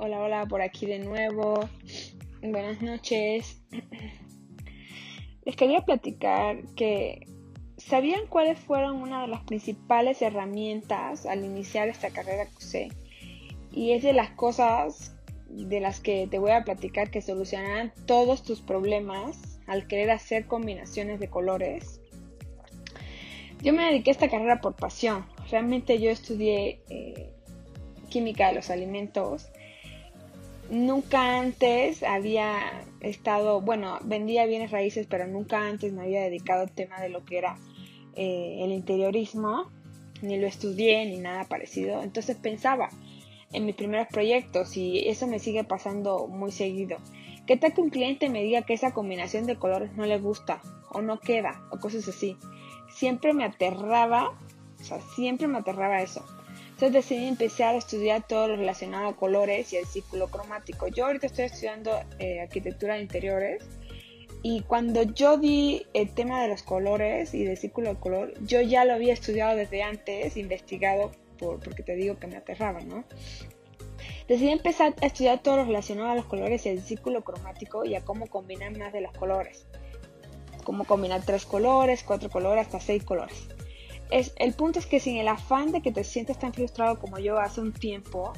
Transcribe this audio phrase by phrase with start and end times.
[0.00, 1.68] hola por aquí de nuevo.
[2.40, 3.60] Buenas noches.
[5.44, 7.26] Les quería platicar que
[7.76, 12.88] ¿sabían cuáles fueron una de las principales herramientas al iniciar esta carrera que usé?
[13.72, 15.14] Y es de las cosas
[15.48, 20.46] de las que te voy a platicar que solucionarán todos tus problemas al querer hacer
[20.46, 22.00] combinaciones de colores.
[23.62, 25.26] Yo me dediqué a esta carrera por pasión.
[25.50, 27.30] Realmente yo estudié eh,
[28.08, 29.50] química de los alimentos.
[30.70, 36.70] Nunca antes había estado, bueno, vendía bienes raíces, pero nunca antes me había dedicado al
[36.70, 37.58] tema de lo que era
[38.14, 39.68] eh, el interiorismo,
[40.22, 42.02] ni lo estudié, ni nada parecido.
[42.04, 42.88] Entonces pensaba
[43.52, 46.98] en mis primeros proyectos y eso me sigue pasando muy seguido.
[47.48, 50.60] ¿Qué tal que un cliente me diga que esa combinación de colores no le gusta
[50.90, 52.36] o no queda o cosas así?
[52.92, 54.38] Siempre me aterraba,
[54.80, 56.24] o sea, siempre me aterraba eso.
[56.80, 60.88] Entonces decidí empezar a estudiar todo lo relacionado a colores y el círculo cromático.
[60.88, 63.62] Yo ahorita estoy estudiando eh, arquitectura de interiores
[64.42, 68.62] y cuando yo di el tema de los colores y del círculo de color, yo
[68.62, 73.04] ya lo había estudiado desde antes, investigado, por, porque te digo que me aterraba, ¿no?
[74.26, 77.94] Decidí empezar a estudiar todo lo relacionado a los colores y el círculo cromático y
[77.94, 79.66] a cómo combinar más de los colores.
[80.64, 83.50] Cómo combinar tres colores, cuatro colores, hasta seis colores
[84.10, 87.38] el punto es que sin el afán de que te sientas tan frustrado como yo
[87.38, 88.32] hace un tiempo,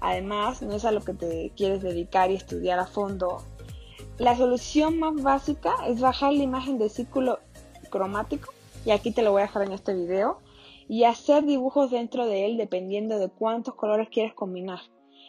[0.00, 3.42] además no es a lo que te quieres dedicar y estudiar a fondo,
[4.18, 7.38] la solución más básica es bajar la imagen de círculo
[7.90, 8.52] cromático,
[8.84, 10.38] y aquí te lo voy a dejar en este video,
[10.88, 14.80] y hacer dibujos dentro de él dependiendo de cuántos colores quieres combinar.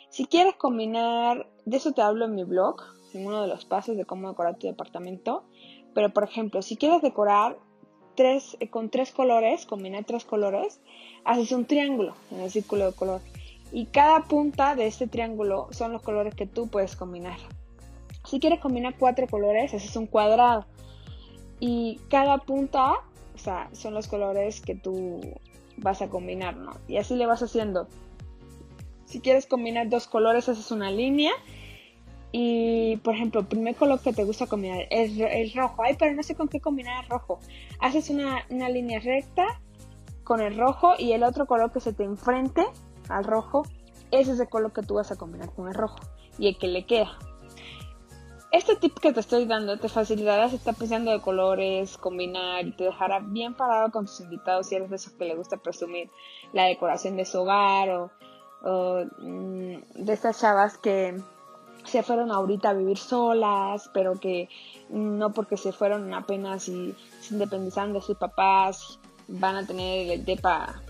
[0.09, 2.81] Si quieres combinar, de eso te hablo en mi blog,
[3.13, 5.43] en uno de los pasos de cómo decorar tu departamento,
[5.93, 7.57] pero por ejemplo, si quieres decorar
[8.19, 10.79] eh, con tres colores, combinar tres colores,
[11.23, 13.21] haces un triángulo en el círculo de color.
[13.71, 17.37] Y cada punta de este triángulo son los colores que tú puedes combinar.
[18.25, 20.65] Si quieres combinar cuatro colores, haces un cuadrado.
[21.59, 22.93] Y cada punta,
[23.35, 25.21] o sea, son los colores que tú
[25.77, 26.73] vas a combinar, ¿no?
[26.87, 27.87] Y así le vas haciendo.
[29.05, 31.31] Si quieres combinar dos colores, haces una línea
[32.31, 35.81] y, por ejemplo, primer color que te gusta combinar es el rojo.
[35.83, 37.39] Ay, pero no sé con qué combinar el rojo.
[37.79, 39.59] Haces una, línea recta
[40.23, 42.63] con el rojo y el otro color que se te enfrente
[43.07, 43.63] al rojo,
[44.11, 45.97] ese es el color que tú vas a combinar con el rojo
[46.37, 47.17] y el que le queda.
[48.51, 52.75] Este tip que te estoy dando te facilitará si estás pensando de colores, combinar y
[52.75, 56.09] te dejará bien parado con tus invitados si eres de esos que le gusta presumir
[56.53, 58.11] la decoración de su hogar o,
[58.63, 61.19] o mm, de estas chavas que
[61.89, 64.49] se fueron ahorita a vivir solas, pero que
[64.89, 70.25] no porque se fueron apenas y se independizaron de sus papás, van a tener el
[70.25, 70.81] depa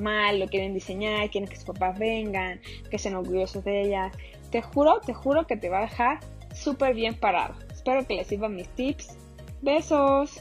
[0.00, 2.60] mal, lo quieren diseñar, quieren que sus papás vengan,
[2.90, 4.16] que sean orgullosos de ellas.
[4.50, 6.20] Te juro, te juro que te va a dejar
[6.54, 7.54] súper bien parado.
[7.70, 9.16] Espero que les sirvan mis tips.
[9.62, 10.40] Besos.